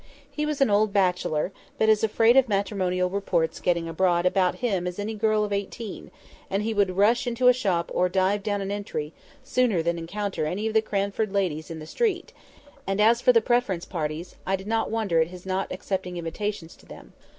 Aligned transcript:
He 0.31 0.47
was 0.47 0.61
an 0.61 0.71
old 0.71 0.91
bachelor, 0.91 1.51
but 1.77 1.87
as 1.87 2.03
afraid 2.03 2.35
of 2.35 2.49
matrimonial 2.49 3.07
reports 3.07 3.59
getting 3.59 3.87
abroad 3.87 4.25
about 4.25 4.55
him 4.55 4.87
as 4.87 4.97
any 4.97 5.13
girl 5.13 5.43
of 5.43 5.53
eighteen: 5.53 6.09
and 6.49 6.63
he 6.63 6.73
would 6.73 6.97
rush 6.97 7.27
into 7.27 7.49
a 7.49 7.53
shop 7.53 7.91
or 7.93 8.09
dive 8.09 8.41
down 8.41 8.61
an 8.63 8.71
entry, 8.71 9.13
sooner 9.43 9.83
than 9.83 9.99
encounter 9.99 10.47
any 10.47 10.65
of 10.65 10.73
the 10.73 10.81
Cranford 10.81 11.31
ladies 11.31 11.69
in 11.69 11.77
the 11.77 11.85
street; 11.85 12.33
and, 12.87 12.99
as 12.99 13.21
for 13.21 13.31
the 13.31 13.41
Preference 13.41 13.85
parties, 13.85 14.37
I 14.43 14.55
did 14.55 14.65
not 14.65 14.89
wonder 14.89 15.21
at 15.21 15.27
his 15.27 15.45
not 15.45 15.71
accepting 15.71 16.17
invitations 16.17 16.75
to 16.77 16.87
them. 16.87 17.13